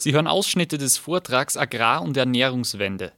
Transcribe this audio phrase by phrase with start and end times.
[0.00, 3.12] Sie hören Ausschnitte des Vortrags Agrar- und Ernährungswende.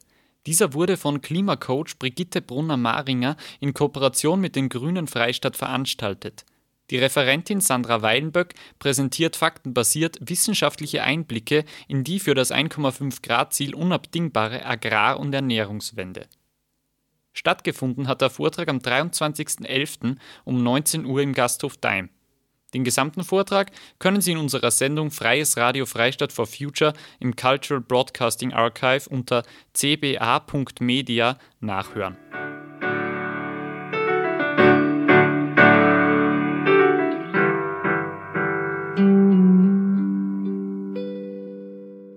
[0.47, 6.43] Dieser wurde von Klimacoach Brigitte Brunner-Maringer in Kooperation mit den Grünen Freistadt veranstaltet.
[6.89, 13.75] Die Referentin Sandra Weilenböck präsentiert faktenbasiert wissenschaftliche Einblicke in die für das 1,5 Grad Ziel
[13.75, 16.25] unabdingbare Agrar- und Ernährungswende.
[17.31, 20.17] Stattgefunden hat der Vortrag am 23.11.
[20.45, 22.09] um 19 Uhr im Gasthof Daim.
[22.73, 27.81] Den gesamten Vortrag können Sie in unserer Sendung Freies Radio Freistadt for Future im Cultural
[27.81, 32.17] Broadcasting Archive unter cba.media nachhören.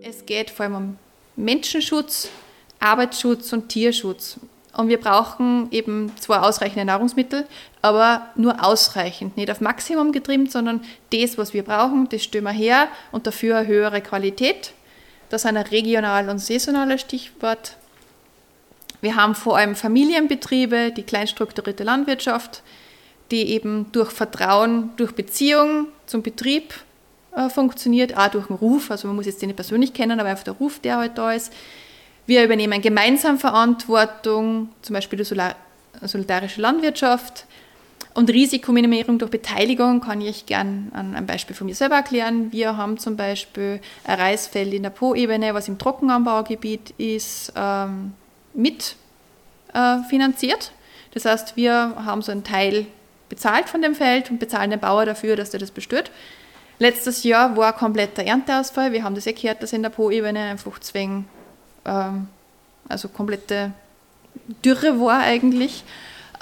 [0.03, 0.99] Es geht vor allem um
[1.37, 2.29] Menschenschutz,
[2.79, 4.39] Arbeitsschutz und Tierschutz.
[4.77, 7.47] Und wir brauchen eben zwar ausreichende Nahrungsmittel,
[7.83, 10.81] aber nur ausreichend, nicht auf Maximum getrimmt, sondern
[11.13, 14.73] das, was wir brauchen, das stellen wir her und dafür eine höhere Qualität.
[15.29, 17.77] Das sind ein regional und saisonales Stichwort.
[19.01, 22.63] Wir haben vor allem Familienbetriebe, die kleinstrukturierte Landwirtschaft,
[23.31, 26.75] die eben durch Vertrauen, durch Beziehung zum Betrieb
[27.37, 28.91] äh, funktioniert, auch durch den Ruf.
[28.91, 31.33] Also man muss jetzt den nicht persönlich kennen, aber einfach der Ruf, der halt da
[31.33, 31.53] ist.
[32.27, 35.25] Wir übernehmen gemeinsam Verantwortung, zum Beispiel die
[36.07, 37.47] solidarische Landwirtschaft.
[38.15, 42.53] Und Risikominimierung durch Beteiligung kann ich gern an einem Beispiel von mir selber erklären.
[42.53, 48.13] Wir haben zum Beispiel ein Reisfeld in der Po-Ebene, was im Trockenanbaugebiet ist, ähm,
[48.55, 48.95] mit
[49.75, 49.99] äh.
[51.13, 51.73] Das heißt, wir
[52.05, 52.87] haben so einen Teil
[53.29, 56.13] bezahlt von dem Feld und bezahlen den Bauer dafür, dass er das bestört.
[56.79, 58.93] Letztes Jahr war kompletter Ernteausfall.
[58.93, 61.29] Wir haben das ja gehört, dass in der Po-Ebene einfach zwingen
[61.85, 62.29] ähm,
[62.89, 63.73] also komplette
[64.65, 65.85] Dürre war eigentlich.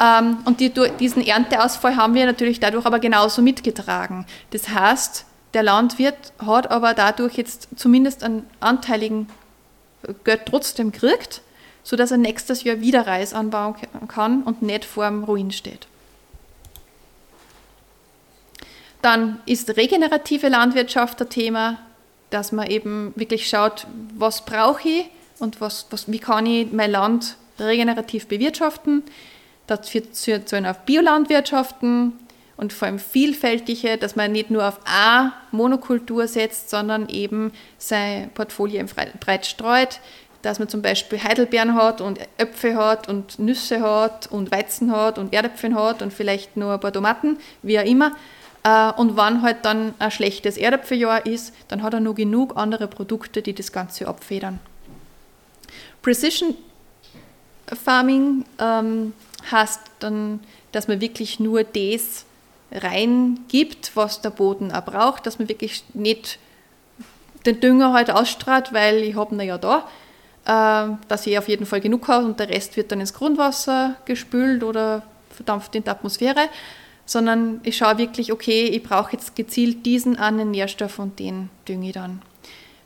[0.01, 4.27] Ähm, und die, diesen Ernteausfall haben wir natürlich dadurch aber genauso mitgetragen.
[4.51, 9.29] Das heißt, der Landwirt hat aber dadurch jetzt zumindest einen anteiligen
[10.25, 11.43] Geld trotzdem gekriegt,
[11.85, 13.75] sodass er nächstes Jahr wieder Reis anbauen
[14.09, 15.87] kann und nicht vor dem Ruin steht.
[19.03, 21.79] Dann ist regenerative Landwirtschaft ein Thema,
[22.31, 23.87] dass man eben wirklich schaut,
[24.17, 25.11] was brauche ich,
[25.43, 29.03] und was, was, wie kann ich mein Land regenerativ bewirtschaften.
[29.67, 32.13] Dazu zählen auf Biolandwirtschaften
[32.57, 38.31] und vor allem vielfältige, dass man nicht nur auf eine Monokultur setzt, sondern eben sein
[38.35, 38.85] Portfolio
[39.21, 40.01] breit streut,
[40.43, 45.19] dass man zum Beispiel Heidelbeeren hat und Äpfel hat und Nüsse hat und Weizen hat
[45.19, 48.13] und Erdäpfel hat und vielleicht nur ein paar Tomaten, wie auch immer.
[48.65, 52.89] Äh, und wann halt dann ein schlechtes Erdäpfeljahr ist, dann hat er nur genug andere
[52.89, 54.61] Produkte, die das Ganze abfedern.
[56.03, 56.55] Precision
[57.85, 59.13] Farming ähm,
[59.51, 60.41] heißt dann,
[60.73, 62.25] dass man wirklich nur das
[62.71, 66.39] reingibt, was der Boden auch braucht, dass man wirklich nicht
[67.45, 69.89] den Dünger halt ausstrahlt, weil ich habe ihn ja da,
[70.47, 73.97] äh, dass ich auf jeden Fall genug habe und der Rest wird dann ins Grundwasser
[74.05, 76.49] gespült oder verdampft in die Atmosphäre,
[77.05, 81.89] sondern ich schaue wirklich, okay, ich brauche jetzt gezielt diesen einen Nährstoff und den dünge
[81.89, 82.23] ich dann.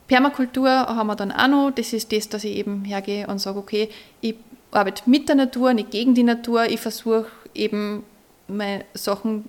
[0.07, 1.71] Permakultur haben wir dann auch noch.
[1.71, 3.89] Das ist das, dass ich eben hergehe und sage, okay,
[4.21, 4.35] ich
[4.71, 6.65] arbeite mit der Natur, nicht gegen die Natur.
[6.65, 8.03] Ich versuche eben
[8.47, 9.45] meine Sachen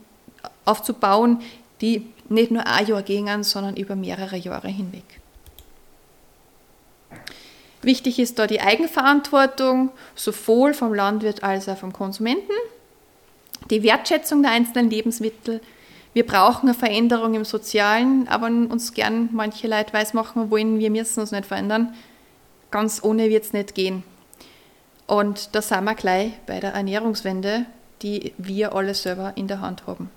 [0.64, 1.40] aufzubauen,
[1.80, 5.04] die nicht nur ein Jahr gehen, sondern über mehrere Jahre hinweg.
[7.82, 12.52] Wichtig ist da die Eigenverantwortung, sowohl vom Landwirt als auch vom Konsumenten,
[13.70, 15.60] die Wertschätzung der einzelnen Lebensmittel,
[16.14, 21.20] wir brauchen eine Veränderung im Sozialen, aber uns gern manche Leute weismachen wollen, wir müssen
[21.20, 21.94] uns nicht verändern.
[22.70, 24.02] Ganz ohne wird es nicht gehen.
[25.06, 27.66] Und da sind wir gleich bei der Ernährungswende,
[28.02, 30.10] die wir alle selber in der Hand haben.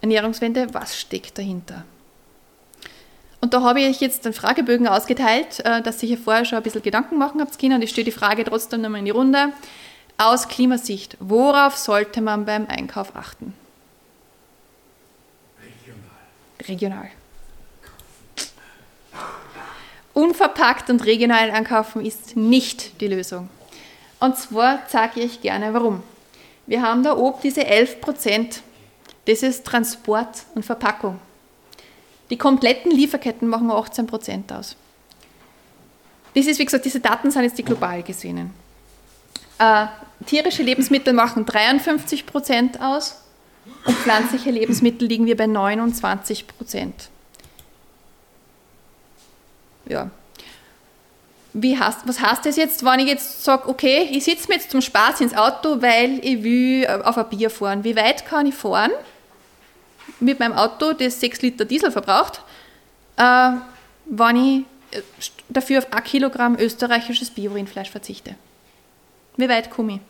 [0.00, 1.84] Ernährungswende, was steckt dahinter?
[3.40, 6.82] Und da habe ich jetzt einen Fragebögen ausgeteilt, äh, dass ihr vorher schon ein bisschen
[6.82, 7.74] Gedanken machen habt können.
[7.74, 9.52] Und ich stelle die Frage trotzdem nochmal in die Runde.
[10.18, 13.54] Aus Klimasicht, worauf sollte man beim Einkauf achten?
[16.68, 17.10] regional.
[20.14, 23.48] Unverpackt und regional einkaufen ist nicht die Lösung.
[24.18, 26.02] Und zwar zeige ich gerne warum.
[26.66, 28.62] Wir haben da oben diese 11 Prozent.
[29.26, 31.18] Das ist Transport und Verpackung.
[32.30, 34.74] Die kompletten Lieferketten machen 18 Prozent aus.
[36.34, 38.52] das ist, wie gesagt, diese Daten sind jetzt die global gesehenen.
[39.58, 39.86] Äh,
[40.24, 43.22] tierische Lebensmittel machen 53 Prozent aus
[43.84, 47.08] und pflanzliche Lebensmittel liegen wir bei 29 Prozent.
[49.88, 50.10] Ja.
[51.54, 54.82] Heißt, was heißt das jetzt, wenn ich jetzt sage, okay, ich sitze mir jetzt zum
[54.82, 57.82] Spaß ins Auto, weil ich will äh, auf ein Bier fahren.
[57.82, 58.90] Wie weit kann ich fahren
[60.20, 62.42] mit meinem Auto, das 6 Liter Diesel verbraucht,
[63.16, 63.52] äh,
[64.04, 65.02] wenn ich äh,
[65.48, 68.34] dafür auf ein Kilogramm österreichisches Bio-Rindfleisch verzichte?
[69.36, 70.00] Wie weit komme ich?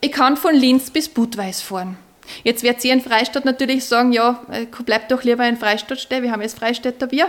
[0.00, 1.96] Ich kann von Linz bis Budweis fahren.
[2.44, 6.22] Jetzt wird sie in Freistadt natürlich sagen, ja, äh, bleib doch lieber in Freistadt stehen,
[6.22, 7.28] wir haben jetzt Freistädter Bier,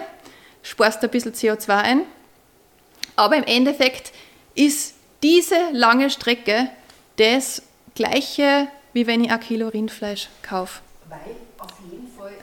[0.61, 2.01] sparst ein bisschen CO2 ein.
[3.15, 4.11] Aber im Endeffekt
[4.55, 6.69] ist diese lange Strecke
[7.17, 7.61] das
[7.95, 10.81] gleiche, wie wenn ich ein Kilo Rindfleisch kaufe.
[11.09, 11.19] Weil
[11.59, 12.33] auf jeden Fall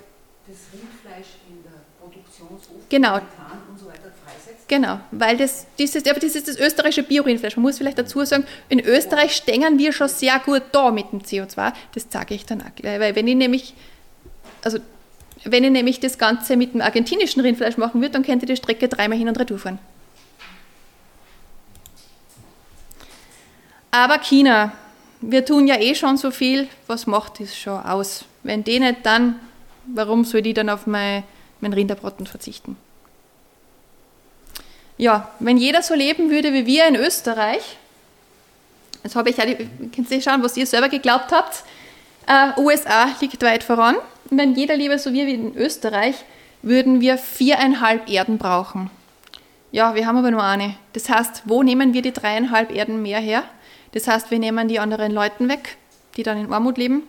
[0.46, 3.16] das Rindfleisch in der Produktionshof Genau.
[3.16, 4.59] und so weiter freisetzt.
[4.70, 7.56] Genau, weil das, dieses, aber das ist das österreichische Bio-Rindfleisch.
[7.56, 11.22] Man muss vielleicht dazu sagen, in Österreich stehen wir schon sehr gut da mit dem
[11.22, 11.72] CO2.
[11.92, 13.74] Das sage ich dann auch gleich, weil wenn ich nämlich,
[14.62, 14.78] also
[15.42, 18.56] wenn ich nämlich das Ganze mit dem argentinischen Rindfleisch machen würde, dann könnte ich die
[18.58, 19.80] Strecke dreimal hin und retour fahren.
[23.90, 24.70] Aber China,
[25.20, 28.24] wir tun ja eh schon so viel, was macht das schon aus?
[28.44, 29.40] Wenn die nicht, dann,
[29.86, 31.24] warum soll die dann auf mein,
[31.60, 32.76] mein Rinderbraten verzichten?
[35.00, 37.78] Ja, wenn jeder so leben würde wie wir in Österreich,
[39.02, 41.64] jetzt habe ich ja, könnt ihr schauen, was ihr selber geglaubt habt,
[42.26, 43.96] äh, USA liegt weit voran.
[44.28, 46.16] Wenn jeder lebe so wie in Österreich,
[46.60, 48.90] würden wir viereinhalb Erden brauchen.
[49.72, 50.74] Ja, wir haben aber nur eine.
[50.92, 53.44] Das heißt, wo nehmen wir die dreieinhalb Erden mehr her?
[53.92, 55.78] Das heißt, wir nehmen die anderen Leuten weg,
[56.18, 57.04] die dann in Armut leben,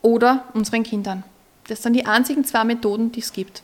[0.00, 1.24] oder unseren Kindern.
[1.68, 3.60] Das sind die einzigen zwei Methoden, die es gibt.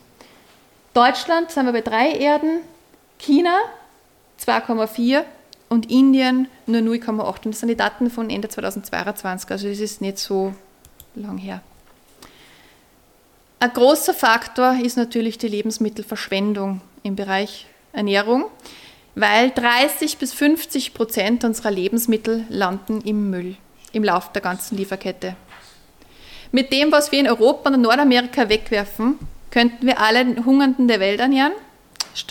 [0.93, 2.61] Deutschland sind wir bei drei Erden,
[3.19, 3.59] China
[4.45, 5.25] 2,4
[5.69, 7.45] und Indien nur 0,8.
[7.45, 10.55] Und das sind die Daten von Ende 2022, also das ist nicht so
[11.15, 11.61] lang her.
[13.59, 18.45] Ein großer Faktor ist natürlich die Lebensmittelverschwendung im Bereich Ernährung,
[19.15, 23.57] weil 30 bis 50 Prozent unserer Lebensmittel landen im Müll
[23.93, 25.37] im Lauf der ganzen Lieferkette.
[26.53, 29.19] Mit dem, was wir in Europa und Nordamerika wegwerfen,
[29.51, 31.53] könnten wir alle Hungernden der Welt ernähren.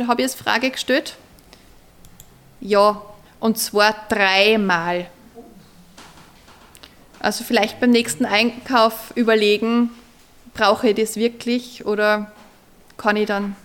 [0.07, 1.15] Habe ich als Frage gestellt.
[2.59, 3.01] Ja,
[3.39, 5.07] und zwar dreimal.
[7.19, 9.89] Also vielleicht beim nächsten Einkauf überlegen,
[10.53, 12.31] brauche ich das wirklich oder
[12.97, 13.55] kann ich dann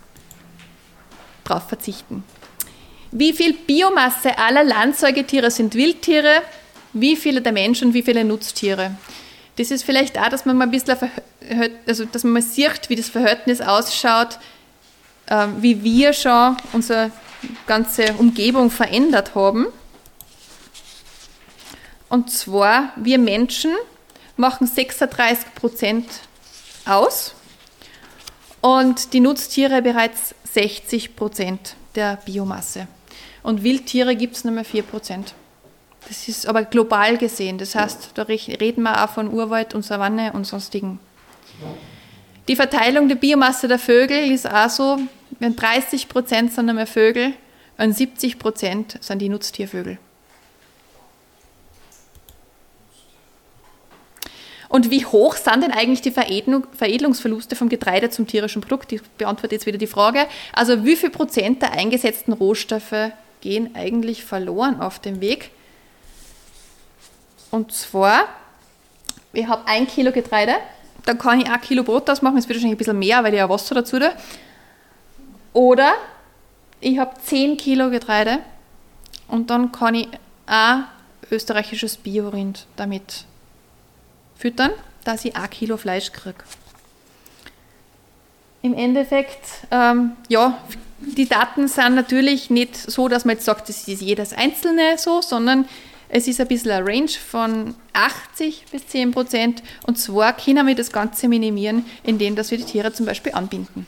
[1.45, 2.25] darauf verzichten.
[3.13, 6.43] Wie viel Biomasse aller Landsäugetiere sind Wildtiere?
[6.93, 8.93] Wie viele der Menschen und wie viele Nutztiere?
[9.57, 10.97] Das ist vielleicht auch, dass man mal ein bisschen,
[11.87, 14.39] also dass man mal sieht, wie das Verhältnis ausschaut,
[15.61, 17.11] wie wir schon unsere
[17.67, 19.67] ganze Umgebung verändert haben.
[22.09, 23.73] Und zwar, wir Menschen
[24.37, 26.07] machen 36 Prozent
[26.85, 27.35] aus
[28.61, 32.89] und die Nutztiere bereits 60 Prozent der Biomasse.
[33.43, 35.35] Und Wildtiere gibt es nur mehr 4 Prozent.
[36.09, 37.59] Das ist aber global gesehen.
[37.59, 40.99] Das heißt, da re- reden wir auch von Urwald und Savanne und sonstigen.
[42.49, 44.99] Die Verteilung der Biomasse der Vögel ist auch so,
[45.41, 47.33] wenn 30 Prozent sind mehr Vögel
[47.79, 49.99] und 70 Prozent sind die Nutztiervögel.
[54.69, 58.93] Und wie hoch sind denn eigentlich die Veredelung, Veredelungsverluste vom Getreide zum tierischen Produkt?
[58.93, 60.27] Ich beantworte jetzt wieder die Frage.
[60.53, 65.51] Also wie viel Prozent der eingesetzten Rohstoffe gehen eigentlich verloren auf dem Weg?
[67.51, 68.29] Und zwar,
[69.33, 70.55] ich habe ein Kilo Getreide,
[71.05, 73.39] dann kann ich ein Kilo Brot ausmachen, es wird wahrscheinlich ein bisschen mehr, weil ich
[73.39, 74.13] ja Wasser dazu tue.
[75.53, 75.95] Oder
[76.81, 78.39] ich habe 10 Kilo Getreide
[79.29, 80.09] und dann kann ich
[80.47, 80.85] ein
[81.31, 83.25] österreichisches Biorind damit
[84.37, 84.71] füttern,
[85.05, 86.39] dass ich ein Kilo Fleisch kriege.
[88.63, 90.59] Im Endeffekt, ähm, ja,
[91.01, 95.23] die Daten sind natürlich nicht so, dass man jetzt sagt, das ist jedes einzelne so,
[95.23, 95.67] sondern
[96.11, 99.63] es ist ein bisschen eine Range von 80 bis 10 Prozent.
[99.87, 103.87] Und zwar können wir das Ganze minimieren, indem dass wir die Tiere zum Beispiel anbinden.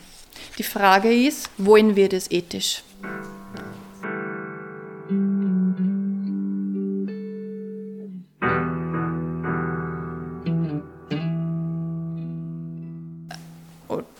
[0.59, 2.83] Die Frage ist, wollen wir das ethisch?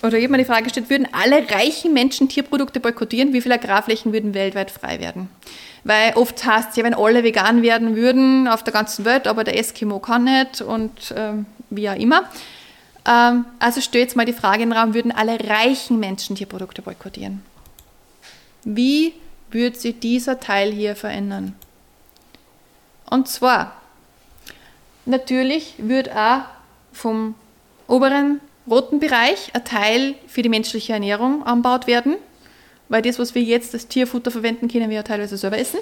[0.02, 3.32] Oder mir die Frage gestellt, würden alle reichen Menschen Tierprodukte boykottieren?
[3.32, 5.30] Wie viele Agrarflächen würden weltweit frei werden?
[5.84, 9.44] Weil oft heißt es ja, wenn alle vegan werden würden auf der ganzen Welt, aber
[9.44, 12.24] der Eskimo kann nicht und ähm, wie auch immer.
[13.06, 16.82] Ähm, also stellt jetzt mal die Frage in den Raum, würden alle reichen Menschen Tierprodukte
[16.82, 17.44] boykottieren?
[18.64, 19.14] Wie
[19.52, 21.56] würde sich dieser Teil hier verändern?
[23.10, 23.76] Und zwar,
[25.06, 26.42] natürlich würde auch
[26.92, 27.36] vom
[27.88, 32.16] oberen roten Bereich ein Teil für die menschliche Ernährung anbaut werden,
[32.90, 35.80] weil das, was wir jetzt als Tierfutter verwenden, können wir ja teilweise selber essen.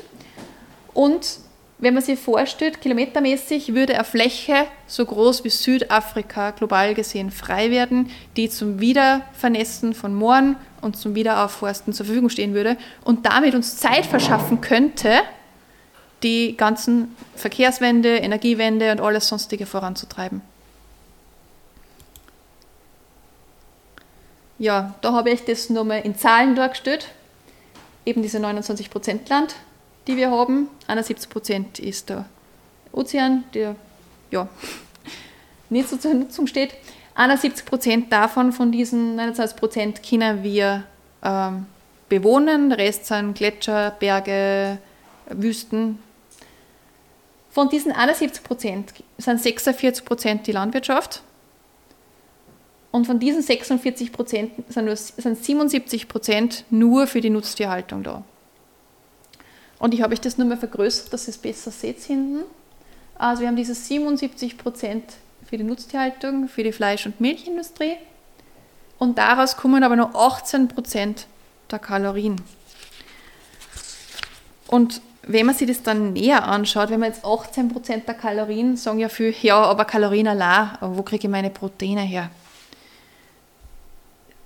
[0.93, 1.39] Und
[1.81, 7.71] wenn man sich vorstellt, kilometermäßig würde eine Fläche so groß wie Südafrika global gesehen frei
[7.71, 13.55] werden, die zum Wiedervernässen von Mooren und zum Wiederaufforsten zur Verfügung stehen würde und damit
[13.55, 15.21] uns Zeit verschaffen könnte,
[16.21, 20.41] die ganzen Verkehrswende, Energiewende und alles sonstige voranzutreiben.
[24.59, 27.07] Ja, da habe ich das nochmal in Zahlen dargestellt.
[28.05, 29.55] Eben diese 29% Land,
[30.07, 30.69] die wir haben.
[30.87, 32.25] 71% ist der
[32.91, 33.75] Ozean, der
[34.31, 34.47] ja,
[35.69, 36.73] nicht so zur Nutzung steht.
[37.15, 40.83] 71% davon, von diesen 29% können wir
[41.23, 41.65] ähm,
[42.09, 42.69] bewohnen.
[42.69, 44.79] Der Rest sind Gletscher, Berge,
[45.29, 45.99] Wüsten.
[47.49, 48.85] Von diesen 71%
[49.17, 51.21] sind 46% die Landwirtschaft.
[52.91, 58.23] Und von diesen 46 sind, sind 77% nur für die Nutztierhaltung da.
[59.81, 62.43] Und ich habe euch das nur mal vergrößert, dass ihr es besser seht hinten.
[63.17, 65.01] Also wir haben diese 77%
[65.49, 67.95] für die Nutztierhaltung, für die Fleisch- und Milchindustrie.
[68.99, 71.25] Und daraus kommen aber nur 18%
[71.71, 72.35] der Kalorien.
[74.67, 78.99] Und wenn man sich das dann näher anschaut, wenn man jetzt 18% der Kalorien, sagen
[78.99, 82.29] ja viele, ja, aber Kalorien allein, aber wo kriege ich meine Proteine her?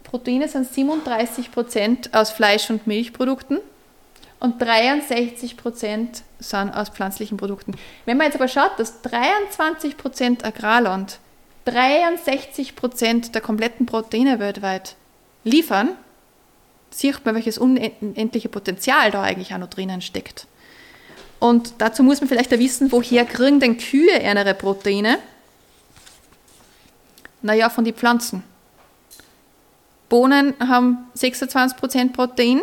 [0.06, 3.60] Proteine sind 37% aus Fleisch- und Milchprodukten
[4.40, 7.74] und 63 Prozent sind aus pflanzlichen Produkten.
[8.06, 11.20] Wenn man jetzt aber schaut, dass 23 Prozent Agrarland
[11.66, 14.96] 63 Prozent der kompletten Proteine weltweit
[15.44, 15.98] liefern,
[16.92, 20.48] sieht man, welches unendliche Potenzial da eigentlich auch noch drinnen steckt.
[21.40, 25.18] Und dazu muss man vielleicht auch wissen, woher kriegen denn Kühe ihre Proteine?
[27.42, 28.44] Naja, von den Pflanzen.
[30.08, 32.62] Bohnen haben 26% Protein,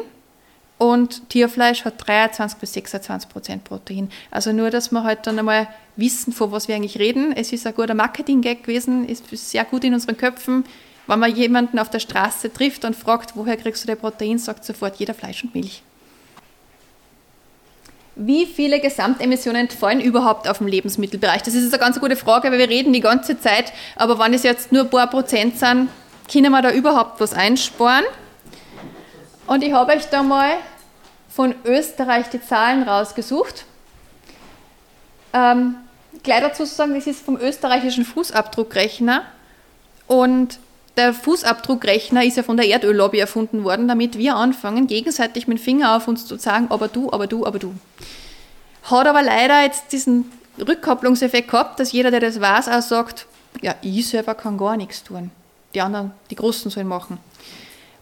[0.82, 4.10] und Tierfleisch hat 23 bis 26 Prozent Protein.
[4.32, 7.32] Also nur, dass wir halt dann einmal wissen, von was wir eigentlich reden.
[7.36, 10.64] Es ist ein guter Marketing-Gag gewesen, ist sehr gut in unseren Köpfen.
[11.06, 14.64] Wenn man jemanden auf der Straße trifft und fragt, woher kriegst du dein Protein, sagt
[14.64, 15.84] sofort jeder Fleisch und Milch.
[18.16, 21.44] Wie viele Gesamtemissionen fallen überhaupt auf dem Lebensmittelbereich?
[21.44, 24.42] Das ist eine ganz gute Frage, weil wir reden die ganze Zeit, aber wenn es
[24.42, 25.90] jetzt nur ein paar Prozent sind,
[26.30, 28.04] können wir da überhaupt was einsparen?
[29.46, 30.54] Und ich habe euch da mal
[31.34, 33.64] von Österreich die Zahlen rausgesucht.
[35.32, 35.76] Ähm,
[36.22, 39.22] gleich dazu zu sagen, das ist vom österreichischen Fußabdruckrechner.
[40.06, 40.58] Und
[40.96, 45.64] der Fußabdruckrechner ist ja von der Erdöllobby erfunden worden, damit wir anfangen, gegenseitig mit dem
[45.64, 47.74] Finger auf uns zu sagen, aber du, aber du, aber du.
[48.84, 53.26] Hat aber leider jetzt diesen Rückkopplungseffekt gehabt, dass jeder, der das weiß, auch sagt,
[53.62, 55.30] ja, ich selber kann gar nichts tun.
[55.74, 57.18] Die anderen, die Großen sollen machen.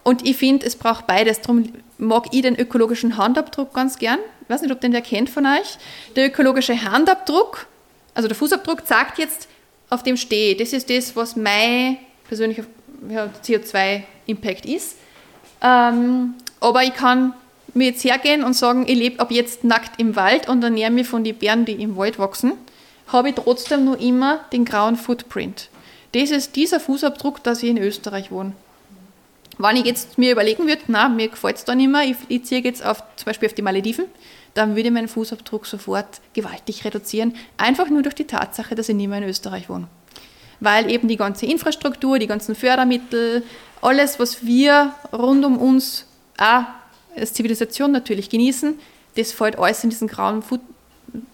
[0.02, 1.40] Und ich finde, es braucht beides.
[1.40, 4.18] Darum mag ich den ökologischen Handabdruck ganz gern.
[4.42, 5.78] Ich weiß nicht, ob den wer kennt von euch.
[6.16, 7.66] Der ökologische Handabdruck,
[8.14, 9.48] also der Fußabdruck, sagt jetzt,
[9.90, 12.64] auf dem stehe Das ist das, was mein persönlicher
[13.08, 14.96] ja, CO2-Impact ist.
[15.62, 17.34] Ähm, aber ich kann
[17.74, 21.06] mir jetzt hergehen und sagen, ich lebe ab jetzt nackt im Wald und ernähre mich
[21.06, 22.52] von den Bären, die im Wald wachsen,
[23.08, 25.68] habe ich trotzdem nur immer den grauen Footprint.
[26.12, 28.52] Das ist dieser Fußabdruck, dass ich in Österreich wohne.
[29.62, 32.44] Wenn ich jetzt mir überlegen würde, na, mir gefällt es da nicht mehr, ich, ich
[32.44, 34.06] ziehe jetzt auf, zum Beispiel auf die Malediven,
[34.54, 38.96] dann würde ich meinen Fußabdruck sofort gewaltig reduzieren, einfach nur durch die Tatsache, dass ich
[38.96, 39.86] nicht mehr in Österreich wohne.
[40.60, 43.42] Weil eben die ganze Infrastruktur, die ganzen Fördermittel,
[43.82, 46.06] alles, was wir rund um uns
[46.38, 46.64] auch
[47.14, 48.78] als Zivilisation natürlich genießen,
[49.16, 50.58] das fällt alles in diesen grauen Fu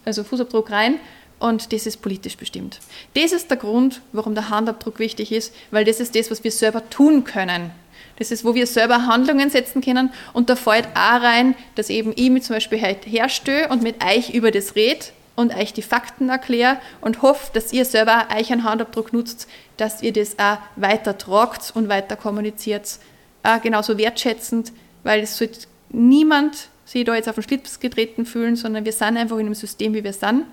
[0.05, 0.99] also Fußabdruck rein
[1.39, 2.81] und das ist politisch bestimmt.
[3.15, 6.51] Das ist der Grund, warum der Handabdruck wichtig ist, weil das ist das, was wir
[6.51, 7.71] selber tun können
[8.19, 10.11] das ist, wo wir selber Handlungen setzen können.
[10.33, 14.03] Und da fällt auch rein, dass eben ich mich zum Beispiel heute herstelle und mit
[14.05, 18.51] euch über das red und euch die Fakten erkläre und hoffe, dass ihr selber euch
[18.51, 22.99] einen Handabdruck nutzt, dass ihr das auch weiter tragt und weiter kommuniziert.
[23.43, 24.73] Auch genauso wertschätzend,
[25.05, 29.17] weil es sollte niemand sich da jetzt auf den Schlitz getreten fühlen, sondern wir sind
[29.17, 30.45] einfach in einem System, wie wir sind.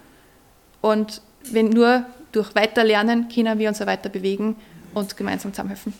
[0.81, 4.55] Und wenn nur durch Weiterlernen können wir uns auch weiter bewegen
[4.93, 5.93] und gemeinsam zusammenhelfen.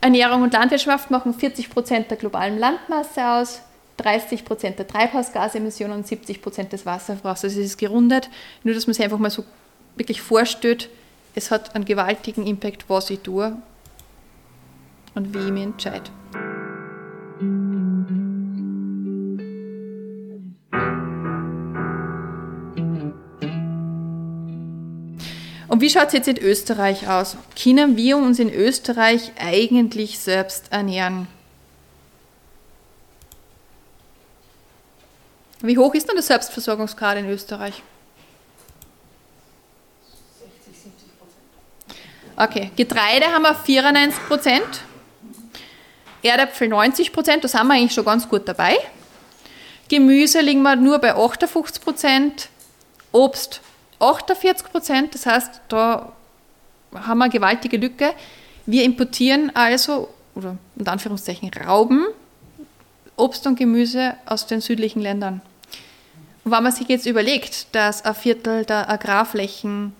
[0.00, 3.62] Ernährung und Landwirtschaft machen 40 Prozent der globalen Landmasse aus,
[3.96, 7.44] 30 Prozent der Treibhausgasemissionen und 70 Prozent des Wasserverbrauchs.
[7.44, 8.28] Also es ist gerundet,
[8.62, 9.44] nur dass man sich einfach mal so
[9.96, 10.90] wirklich vorstellt,
[11.34, 13.56] es hat einen gewaltigen Impact, was ich tue
[15.14, 16.10] und wie ich mich entscheide.
[25.76, 27.36] Und wie schaut es jetzt in Österreich aus?
[27.62, 31.28] Können wir uns in Österreich eigentlich selbst ernähren?
[35.60, 37.82] Wie hoch ist denn der Selbstversorgungsgrad in Österreich?
[40.64, 42.00] 60, 70 Prozent.
[42.38, 44.80] Okay, Getreide haben wir 94 Prozent,
[46.22, 48.78] Erdäpfel 90 Prozent, da sind wir eigentlich schon ganz gut dabei.
[49.90, 52.48] Gemüse liegen wir nur bei 58 Prozent,
[53.12, 53.60] Obst
[53.98, 56.12] 48 Prozent, das heißt, da
[56.94, 58.12] haben wir eine gewaltige Lücke.
[58.66, 62.06] Wir importieren also, oder in Anführungszeichen Rauben,
[63.16, 65.40] Obst und Gemüse aus den südlichen Ländern.
[66.44, 69.94] Und wenn man sich jetzt überlegt, dass ein Viertel der Agrarflächen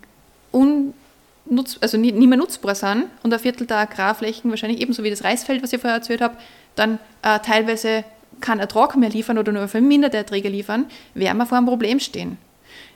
[0.51, 5.23] unnutz, also nicht mehr nutzbar sind und ein Viertel der Agrarflächen wahrscheinlich ebenso wie das
[5.23, 6.37] Reisfeld, was ich vorher erzählt habe,
[6.75, 8.05] dann äh, teilweise
[8.39, 10.85] keinen Ertrag mehr liefern oder nur verminderte Erträge liefern,
[11.15, 12.37] werden wir vor einem Problem stehen.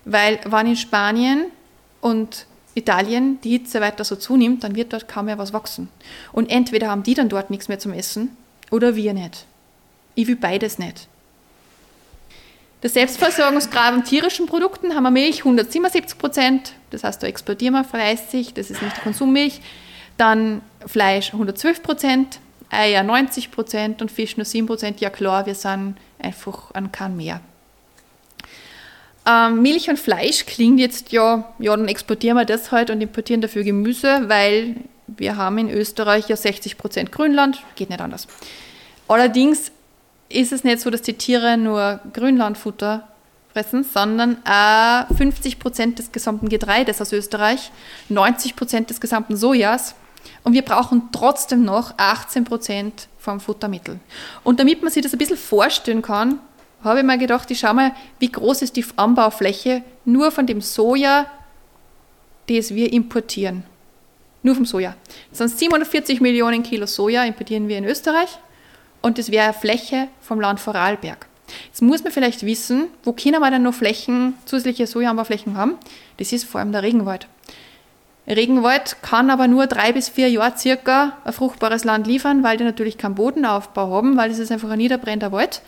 [0.05, 1.45] Weil wenn in Spanien
[2.01, 5.89] und Italien die Hitze weiter so zunimmt, dann wird dort kaum mehr was wachsen.
[6.31, 8.35] Und entweder haben die dann dort nichts mehr zum Essen
[8.69, 9.45] oder wir nicht.
[10.15, 11.07] Ich will beides nicht.
[12.83, 17.83] Der Selbstversorgungsgrad an tierischen Produkten haben wir Milch 177 Prozent, das heißt, da exportieren wir
[17.83, 19.61] fleißig, das ist nicht Konsummilch.
[20.17, 22.39] Dann Fleisch 112 Prozent,
[22.69, 24.99] Eier 90 Prozent und Fisch nur 7 Prozent.
[24.99, 27.41] Ja klar, wir sind einfach an kein mehr.
[29.25, 33.41] Ähm, Milch und Fleisch klingt jetzt ja, ja, dann exportieren wir das halt und importieren
[33.41, 34.75] dafür Gemüse, weil
[35.07, 38.27] wir haben in Österreich ja 60 Prozent Grünland, geht nicht anders.
[39.07, 39.71] Allerdings
[40.29, 43.07] ist es nicht so, dass die Tiere nur Grünlandfutter
[43.53, 47.71] fressen, sondern auch 50 Prozent des gesamten Getreides aus Österreich,
[48.09, 49.95] 90 Prozent des gesamten Sojas
[50.43, 53.99] und wir brauchen trotzdem noch 18 Prozent vom Futtermittel.
[54.43, 56.39] Und damit man sich das ein bisschen vorstellen kann,
[56.83, 60.61] habe ich mir gedacht, ich schaue mal, wie groß ist die Anbaufläche nur von dem
[60.61, 61.27] Soja,
[62.47, 63.63] das wir importieren.
[64.43, 64.95] Nur vom Soja.
[65.29, 68.39] Das sind 740 Millionen Kilo Soja importieren wir in Österreich
[69.01, 71.27] und das wäre eine Fläche vom Land Vorarlberg.
[71.67, 75.77] Jetzt muss man vielleicht wissen, wo können wir denn noch Flächen, zusätzliche Sojaanbauflächen haben?
[76.17, 77.27] Das ist vor allem der Regenwald.
[78.27, 82.63] Regenwald kann aber nur drei bis vier Jahre circa ein fruchtbares Land liefern, weil die
[82.63, 85.61] natürlich keinen Bodenaufbau haben, weil das ist einfach ein niederbrennender Wald.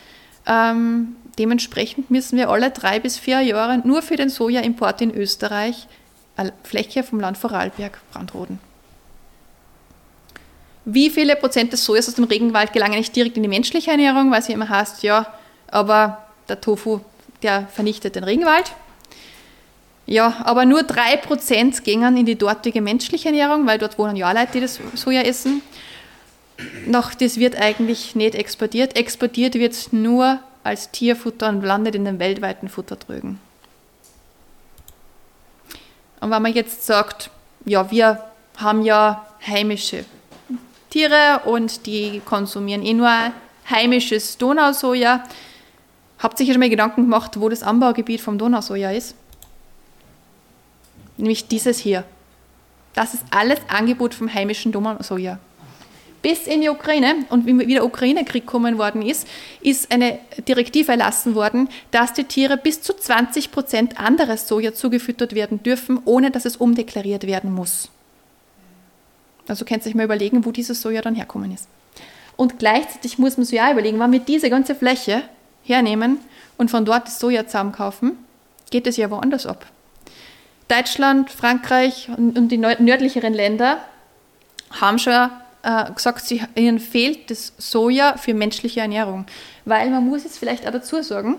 [0.45, 5.87] Ähm, dementsprechend müssen wir alle drei bis vier Jahre nur für den Sojaimport in Österreich
[6.63, 8.59] Fläche vom Land Vorarlberg brandroden.
[10.85, 14.31] Wie viele Prozent des Sojas aus dem Regenwald gelangen nicht direkt in die menschliche Ernährung,
[14.31, 15.27] weil sie immer heißt, ja,
[15.67, 16.99] aber der Tofu,
[17.41, 18.73] der vernichtet den Regenwald.
[20.05, 24.53] Ja, aber nur 3% gehen in die dortige menschliche Ernährung, weil dort wohnen ja Leute,
[24.55, 25.61] die das Soja essen.
[26.85, 28.95] Noch, das wird eigentlich nicht exportiert.
[28.95, 33.39] Exportiert wird es nur als Tierfutter und landet in den weltweiten Futtertrögen.
[36.19, 37.29] Und wenn man jetzt sagt,
[37.65, 38.23] ja, wir
[38.57, 40.05] haben ja heimische
[40.89, 43.09] Tiere und die konsumieren eh nur
[43.69, 45.23] heimisches Donausoja,
[46.19, 49.15] habt ihr euch schon mal Gedanken gemacht, wo das Anbaugebiet vom Donausoja ist?
[51.17, 52.05] Nämlich dieses hier.
[52.93, 55.39] Das ist alles Angebot vom heimischen Donausoja
[56.23, 59.27] bis in die Ukraine und wie der Ukraine-Krieg kommen worden ist,
[59.61, 65.35] ist eine Direktive erlassen worden, dass die Tiere bis zu 20 Prozent anderes Soja zugefüttert
[65.35, 67.89] werden dürfen, ohne dass es umdeklariert werden muss.
[69.47, 71.67] Also könnt ihr euch mal überlegen, wo dieses Soja dann herkommen ist.
[72.37, 75.23] Und gleichzeitig muss man sich ja überlegen, wenn wir diese ganze Fläche
[75.63, 76.19] hernehmen
[76.57, 78.13] und von dort das Soja zusammenkaufen,
[78.71, 79.65] geht es ja woanders ab.
[80.69, 83.79] Deutschland, Frankreich und die nördlicheren Länder
[84.71, 85.29] haben schon
[85.63, 89.25] äh, gesagt, sie, ihnen fehlt das Soja für menschliche Ernährung.
[89.65, 91.37] Weil man muss jetzt vielleicht auch dazu sagen,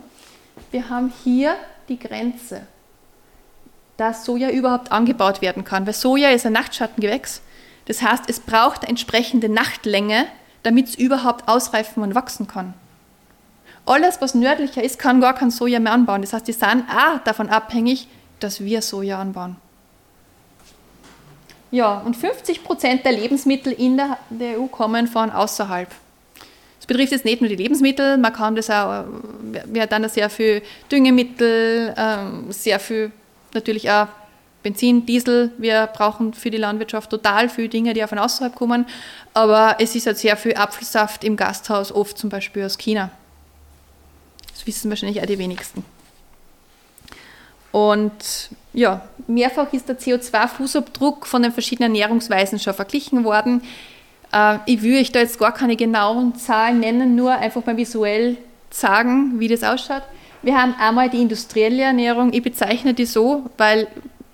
[0.71, 1.57] wir haben hier
[1.89, 2.63] die Grenze,
[3.97, 5.87] dass Soja überhaupt angebaut werden kann.
[5.87, 7.43] Weil Soja ist ein Nachtschattengewächs.
[7.87, 10.27] Das heißt, es braucht entsprechende Nachtlänge,
[10.63, 12.75] damit es überhaupt ausreifen und wachsen kann.
[13.87, 16.23] Alles, was nördlicher ist, kann gar kein Soja mehr anbauen.
[16.23, 18.09] Das heißt, die sind auch davon abhängig,
[18.41, 19.57] dass wir Soja anbauen.
[21.75, 25.89] Ja, und 50 Prozent der Lebensmittel in der, der EU kommen von außerhalb.
[26.79, 29.07] Das betrifft jetzt nicht nur die Lebensmittel, man kann das auch,
[29.43, 33.11] wir haben dann sehr viel Düngemittel, ähm, sehr viel
[33.55, 34.07] natürlich auch
[34.63, 35.51] Benzin, Diesel.
[35.59, 38.87] Wir brauchen für die Landwirtschaft total viele Dinge, die auch von außerhalb kommen.
[39.33, 43.11] Aber es ist halt sehr viel Apfelsaft im Gasthaus, oft zum Beispiel aus China.
[44.53, 45.85] Das wissen wahrscheinlich auch die wenigsten.
[47.75, 53.63] Und ja, mehrfach ist der CO2-Fußabdruck von den verschiedenen Ernährungsweisen schon verglichen worden.
[54.33, 58.37] Äh, ich will euch da jetzt gar keine genauen Zahlen nennen, nur einfach mal visuell
[58.71, 60.03] sagen, wie das ausschaut.
[60.43, 62.33] Wir haben einmal die industrielle Ernährung.
[62.33, 63.89] Ich bezeichne die so, weil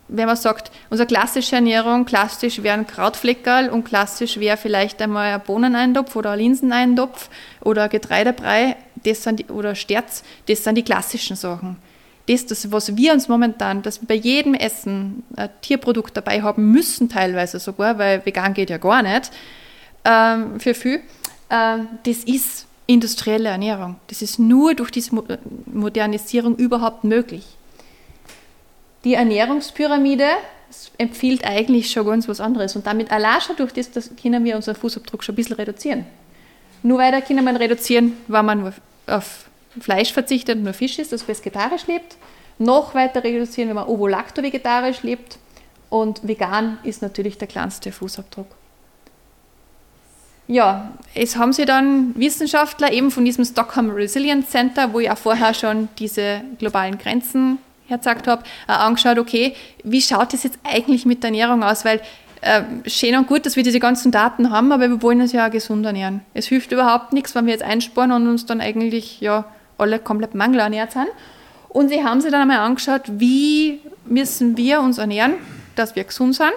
[0.09, 5.41] wenn man sagt, unsere klassische Ernährung, klassisch wären Krautfleckerl und klassisch wäre vielleicht einmal ein
[5.41, 7.31] Bohneneintopf oder ein Linseneintopf
[7.63, 11.77] oder ein Getreidebrei das sind die, oder Sterz, das sind die klassischen Sachen.
[12.27, 16.71] Das, das, was wir uns momentan, dass wir bei jedem Essen ein Tierprodukt dabei haben
[16.71, 19.31] müssen, teilweise sogar, weil vegan geht ja gar nicht,
[20.05, 21.01] ähm, für viel,
[21.49, 23.97] äh, das ist industrielle Ernährung.
[24.09, 25.15] Das ist nur durch diese
[25.67, 27.45] Modernisierung überhaupt möglich.
[29.05, 30.27] Die Ernährungspyramide
[30.99, 32.77] empfiehlt eigentlich schon ganz was anderes.
[32.77, 36.07] Und damit allein schon durch das, das können wir unseren Fußabdruck schon ein bisschen reduzieren.
[36.83, 38.75] Nur weiter können wir reduzieren, wenn man
[39.07, 42.17] auf Fleisch verzichtet und nur Fisch isst, also vegetarisch lebt.
[42.59, 45.39] Noch weiter reduzieren, wenn man ovo-lacto-vegetarisch lebt.
[45.89, 48.47] Und vegan ist natürlich der kleinste Fußabdruck.
[50.47, 55.19] Ja, es haben sich dann Wissenschaftler eben von diesem Stockholm Resilience Center, wo ich auch
[55.19, 59.55] vorher schon diese globalen Grenzen hergezeigt habe, angeschaut, okay,
[59.85, 61.85] wie schaut es jetzt eigentlich mit der Ernährung aus?
[61.85, 62.01] Weil
[62.41, 65.47] äh, schön und gut, dass wir diese ganzen Daten haben, aber wir wollen uns ja
[65.47, 66.23] auch gesund ernähren.
[66.35, 69.45] Es hilft überhaupt nichts, wenn wir jetzt einsparen und uns dann eigentlich ja
[69.81, 71.09] alle komplett mangelernährt sind.
[71.69, 75.35] Und sie haben sich dann einmal angeschaut, wie müssen wir uns ernähren,
[75.77, 76.53] dass wir gesund sind.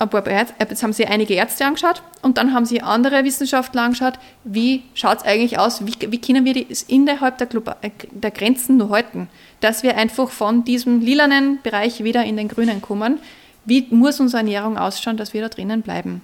[0.00, 4.84] Äh, jetzt haben sie einige Ärzte angeschaut und dann haben sie andere Wissenschaftler angeschaut, wie
[4.94, 7.48] schaut es eigentlich aus, wie, wie können wir das innerhalb der,
[7.82, 9.28] äh, der Grenzen nur halten,
[9.60, 13.18] dass wir einfach von diesem lilanen Bereich wieder in den grünen kommen.
[13.66, 16.22] Wie muss unsere Ernährung ausschauen, dass wir da drinnen bleiben?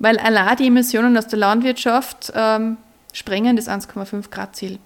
[0.00, 2.78] Weil allein die Emissionen aus der Landwirtschaft ähm,
[3.12, 4.78] sprengen das 1,5 Grad Ziel.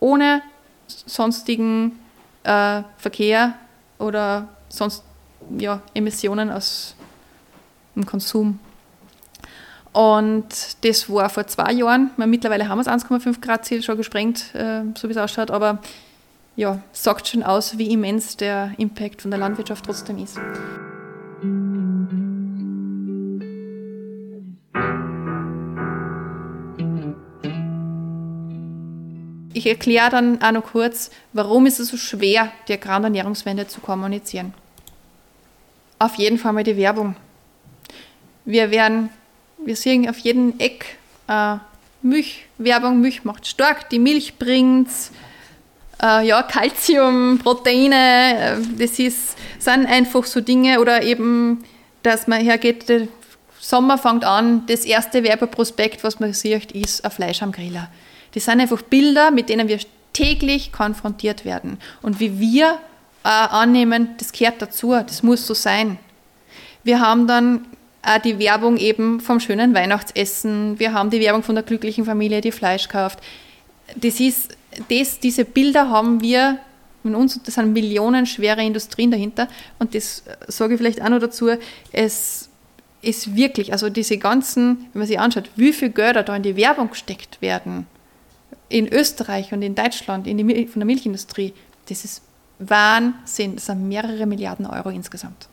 [0.00, 0.42] Ohne
[0.86, 1.98] sonstigen
[2.42, 3.54] äh, Verkehr
[3.98, 5.04] oder sonst
[5.58, 6.94] ja, Emissionen aus
[7.94, 8.58] dem Konsum.
[9.92, 10.46] Und
[10.82, 12.10] das war vor zwei Jahren.
[12.16, 15.50] Mittlerweile haben wir das 1,5 Grad Ziel schon gesprengt, äh, so wie es ausschaut.
[15.50, 15.78] Aber
[16.56, 20.38] ja, sagt schon aus, wie immens der Impact von der Landwirtschaft trotzdem ist.
[29.60, 34.54] Ich erkläre dann auch noch kurz, warum ist es so schwer, die Agrarernährungswende zu kommunizieren.
[35.98, 37.14] Auf jeden Fall mal die Werbung.
[38.46, 39.10] Wir werden,
[39.62, 40.96] wir sehen auf jedem Eck
[41.28, 41.56] äh,
[42.00, 44.88] Milchwerbung, Milch macht stark, die Milch bringt
[46.02, 51.64] äh, ja, Kalzium, Proteine, äh, das ist, sind einfach so Dinge oder eben,
[52.02, 53.08] dass man hergeht, der
[53.58, 57.90] Sommer fängt an, das erste Werbeprospekt, was man sieht, ist ein Fleisch am Griller.
[58.34, 59.78] Das sind einfach Bilder, mit denen wir
[60.12, 61.78] täglich konfrontiert werden.
[62.02, 62.78] Und wie wir
[63.24, 65.98] äh, annehmen, das gehört dazu, das muss so sein.
[66.84, 67.66] Wir haben dann
[68.02, 72.40] auch die Werbung eben vom schönen Weihnachtsessen, wir haben die Werbung von der glücklichen Familie,
[72.40, 73.18] die Fleisch kauft.
[73.96, 74.56] Das ist,
[74.88, 76.58] das, diese Bilder haben wir
[77.04, 79.48] in uns, das sind millionenschwere Industrien dahinter.
[79.78, 81.50] Und das äh, sage ich vielleicht auch noch dazu,
[81.92, 82.48] es
[83.02, 86.56] ist wirklich, also diese ganzen, wenn man sich anschaut, wie viel Gelder da in die
[86.56, 87.86] Werbung gesteckt werden,
[88.70, 91.52] in Österreich und in Deutschland in die, von der Milchindustrie,
[91.88, 92.22] das ist
[92.58, 93.56] Wahnsinn.
[93.56, 95.48] Das sind mehrere Milliarden Euro insgesamt.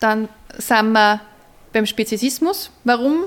[0.00, 1.20] Dann sind wir
[1.72, 2.70] beim Speziesismus.
[2.84, 3.24] Warum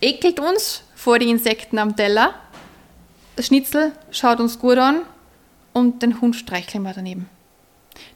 [0.00, 2.34] ekelt uns vor die Insekten am Teller?
[3.36, 5.02] Das Schnitzel schaut uns gut an
[5.72, 7.28] und den Hund streicheln wir daneben.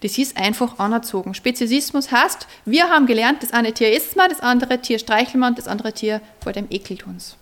[0.01, 1.35] Das ist einfach anerzogen.
[1.35, 5.49] Speziesismus heißt, wir haben gelernt, das eine Tier isst man, das andere Tier streicheln wir
[5.49, 7.37] und das andere Tier vor dem ekelt uns.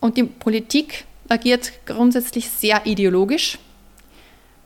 [0.00, 3.58] Und die Politik agiert grundsätzlich sehr ideologisch.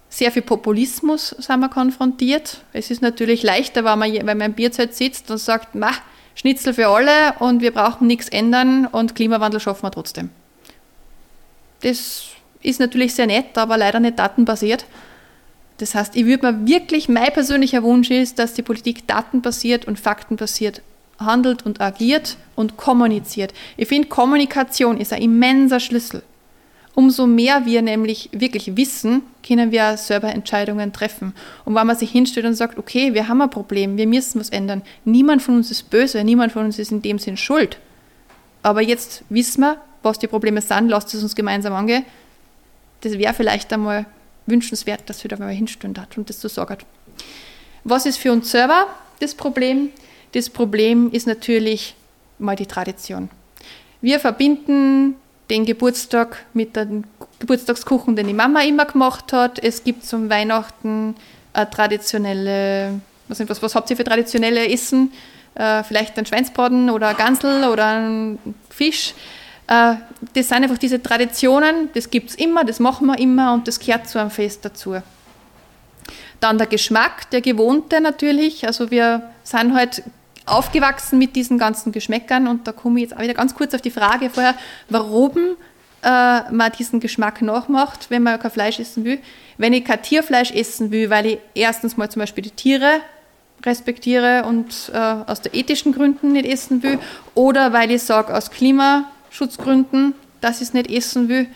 [0.09, 2.63] Sehr viel Populismus sind wir konfrontiert.
[2.73, 5.93] Es ist natürlich leichter, wenn man, wenn man im Bierzelt sitzt und sagt, Ma,
[6.35, 10.31] Schnitzel für alle und wir brauchen nichts ändern und Klimawandel schaffen wir trotzdem.
[11.83, 12.25] Das
[12.63, 14.85] ist natürlich sehr nett, aber leider nicht datenbasiert.
[15.79, 19.99] Das heißt, ich würde mir wirklich, mein persönlicher Wunsch ist, dass die Politik datenbasiert und
[19.99, 20.83] faktenbasiert
[21.21, 23.53] handelt und agiert und kommuniziert.
[23.77, 26.23] Ich finde, Kommunikation ist ein immenser Schlüssel.
[26.95, 31.35] Umso mehr wir nämlich wirklich wissen, können wir selber Entscheidungen treffen.
[31.65, 34.51] Und wenn man sich hinstellt und sagt, okay, wir haben ein Problem, wir müssen was
[34.51, 34.83] ändern.
[35.05, 37.79] Niemand von uns ist böse, niemand von uns ist in dem Sinn schuld.
[38.63, 42.05] Aber jetzt wissen wir, was die Probleme sind, lasst es uns gemeinsam angehen.
[43.03, 44.07] Das wäre vielleicht einmal
[44.47, 46.79] wünschenswert, dass wir da mal hinstellen und das so sagen.
[47.85, 48.87] Was ist für uns selber
[49.21, 49.91] das Problem?
[50.33, 51.95] Das Problem ist natürlich
[52.39, 53.29] mal die Tradition.
[54.01, 55.17] Wir verbinden
[55.51, 57.05] den Geburtstag mit dem
[57.41, 59.59] Geburtstagskuchen, den die Mama immer gemacht hat.
[59.63, 61.17] Es gibt zum Weihnachten
[61.53, 65.13] traditionelle, was, was, was habt ihr für traditionelle Essen?
[65.55, 68.39] Äh, vielleicht ein Schweinsbraten oder ein Gansel oder ein
[68.69, 69.15] Fisch.
[69.67, 69.95] Äh,
[70.33, 73.81] das sind einfach diese Traditionen, das gibt es immer, das machen wir immer und das
[73.81, 74.97] gehört zu einem Fest dazu.
[76.39, 78.67] Dann der Geschmack, der gewohnte natürlich.
[78.67, 80.05] Also wir sind halt
[80.51, 83.81] aufgewachsen mit diesen ganzen Geschmäckern und da komme ich jetzt auch wieder ganz kurz auf
[83.81, 84.55] die Frage vorher,
[84.89, 85.57] warum
[86.03, 89.19] äh, man diesen Geschmack nachmacht, wenn man kein Fleisch essen will.
[89.59, 93.01] Wenn ich kein Tierfleisch essen will, weil ich erstens mal zum Beispiel die Tiere
[93.65, 96.99] respektiere und äh, aus der ethischen Gründen nicht essen will
[97.35, 101.47] oder weil ich sage aus Klimaschutzgründen, dass ich es nicht essen will,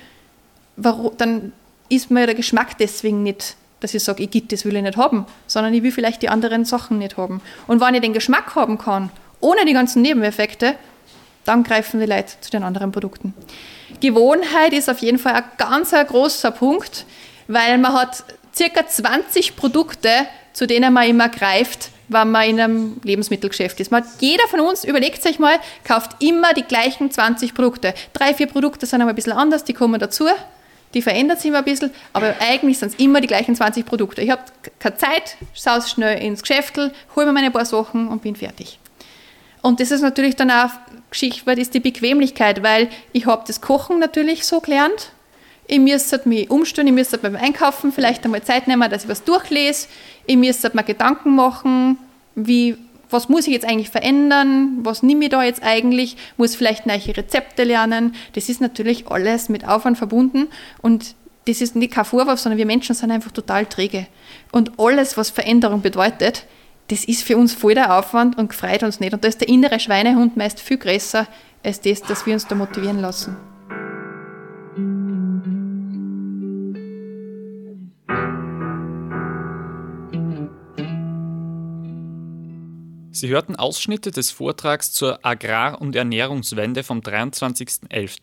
[0.77, 1.53] warum, dann
[1.89, 4.97] ist mir der Geschmack deswegen nicht dass ich sage, ich gibt das will ich nicht
[4.97, 7.43] haben, sondern ich will vielleicht die anderen Sachen nicht haben.
[7.67, 10.75] Und wenn ich den Geschmack haben kann, ohne die ganzen Nebeneffekte,
[11.45, 13.35] dann greifen die Leute zu den anderen Produkten.
[14.01, 17.05] Gewohnheit ist auf jeden Fall ein ganz ein großer Punkt,
[17.47, 18.25] weil man hat
[18.57, 20.09] circa 20 Produkte,
[20.55, 23.91] zu denen man immer greift, wenn man in einem Lebensmittelgeschäft ist.
[23.91, 27.93] Man, jeder von uns, überlegt sich mal, kauft immer die gleichen 20 Produkte.
[28.15, 30.27] Drei, vier Produkte sind aber ein bisschen anders, die kommen dazu
[30.95, 34.23] die verändert sich immer ein bisschen, aber eigentlich sind es immer die gleichen 20 Produkte.
[34.23, 34.43] Ich habe
[34.79, 38.79] keine Zeit, saus schnell ins Geschäft, hole mir meine paar Sachen und bin fertig.
[39.61, 40.71] Und das ist natürlich dann auch
[41.11, 45.11] Geschichte, ist die Bequemlichkeit, weil ich habe das Kochen natürlich so gelernt.
[45.67, 49.25] Ich müsste mich umstellen, ich müsste beim Einkaufen vielleicht einmal Zeit nehmen, dass ich was
[49.25, 49.89] durchlese.
[50.27, 51.99] Ich müsste mir Gedanken machen,
[52.35, 52.77] wie
[53.11, 57.17] was muss ich jetzt eigentlich verändern, was nehme ich da jetzt eigentlich, muss vielleicht neue
[57.17, 58.15] Rezepte lernen.
[58.35, 60.49] Das ist natürlich alles mit Aufwand verbunden
[60.83, 61.15] und
[61.47, 64.07] das ist nicht kein Vorwurf, sondern wir Menschen sind einfach total träge.
[64.51, 66.47] Und alles, was Veränderung bedeutet,
[66.89, 69.13] das ist für uns voll der Aufwand und freut uns nicht.
[69.13, 71.27] Und da ist der innere Schweinehund meist viel größer
[71.63, 73.37] als das, dass wir uns da motivieren lassen.
[83.25, 88.19] Sie hörten Ausschnitte des Vortrags zur Agrar- und Ernährungswende vom 23.11.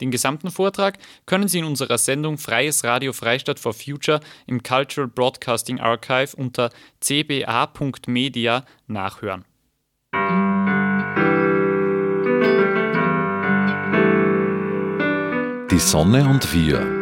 [0.00, 5.08] Den gesamten Vortrag können Sie in unserer Sendung Freies Radio Freistadt for Future im Cultural
[5.08, 9.44] Broadcasting Archive unter cba.media nachhören.
[15.68, 17.01] Die Sonne und wir